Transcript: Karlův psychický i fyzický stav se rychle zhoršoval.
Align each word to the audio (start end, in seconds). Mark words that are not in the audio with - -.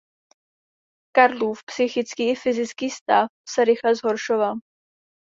Karlův 1.15 1.59
psychický 1.65 2.29
i 2.31 2.35
fyzický 2.35 2.89
stav 2.89 3.29
se 3.49 3.65
rychle 3.65 3.95
zhoršoval. 3.95 4.53